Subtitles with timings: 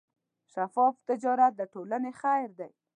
[0.53, 2.71] شفاف تجارت د ټولنې خیر دی.